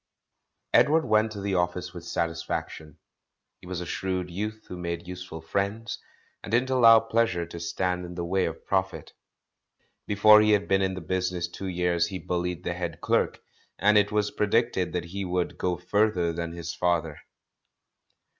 Edward 0.73 1.05
went 1.05 1.31
to 1.31 1.39
the 1.41 1.53
office 1.53 1.93
with 1.93 2.03
satisfaction. 2.03 2.97
He 3.59 3.67
was 3.67 3.81
a 3.81 3.85
shrewd 3.85 4.31
youth 4.31 4.65
who 4.67 4.75
made 4.75 5.07
useful 5.07 5.41
friends, 5.41 5.99
and 6.41 6.51
didn't 6.51 6.71
allow 6.71 7.01
pleasure 7.01 7.45
to 7.45 7.59
stand 7.59 8.03
in 8.03 8.15
the 8.15 8.25
way 8.25 8.45
of 8.45 8.65
profit. 8.65 9.13
Before 10.07 10.41
he 10.41 10.53
had 10.53 10.67
been 10.67 10.81
in 10.81 10.95
the 10.95 11.01
business 11.01 11.47
two 11.47 11.67
years 11.67 12.07
he 12.07 12.17
bullied 12.17 12.63
the 12.63 12.73
head 12.73 12.99
clerk, 12.99 13.41
and 13.77 13.95
it 13.95 14.11
was 14.11 14.31
pre 14.31 14.47
dicted 14.47 14.91
that 14.93 15.05
he 15.05 15.23
would 15.23 15.59
"go 15.59 15.77
further 15.77 16.33
than 16.33 16.51
his 16.53 16.73
father.' 16.73 17.19